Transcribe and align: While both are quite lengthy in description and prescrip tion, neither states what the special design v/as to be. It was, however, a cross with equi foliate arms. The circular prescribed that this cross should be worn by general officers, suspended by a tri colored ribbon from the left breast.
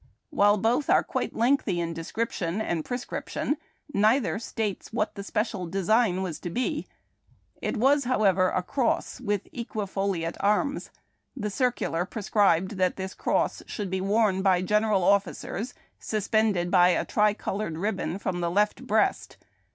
While 0.31 0.57
both 0.57 0.89
are 0.89 1.03
quite 1.03 1.35
lengthy 1.35 1.79
in 1.79 1.93
description 1.93 2.59
and 2.59 2.83
prescrip 2.83 3.29
tion, 3.29 3.57
neither 3.93 4.39
states 4.39 4.91
what 4.91 5.13
the 5.13 5.21
special 5.23 5.67
design 5.67 6.23
v/as 6.23 6.39
to 6.39 6.49
be. 6.49 6.87
It 7.61 7.77
was, 7.77 8.05
however, 8.05 8.49
a 8.49 8.63
cross 8.63 9.21
with 9.21 9.47
equi 9.53 9.85
foliate 9.85 10.37
arms. 10.39 10.89
The 11.37 11.51
circular 11.51 12.03
prescribed 12.05 12.77
that 12.77 12.95
this 12.95 13.13
cross 13.13 13.61
should 13.67 13.91
be 13.91 14.01
worn 14.01 14.41
by 14.41 14.63
general 14.63 15.03
officers, 15.03 15.75
suspended 15.99 16.71
by 16.71 16.87
a 16.89 17.05
tri 17.05 17.35
colored 17.35 17.77
ribbon 17.77 18.17
from 18.17 18.41
the 18.41 18.49
left 18.49 18.87
breast. 18.87 19.37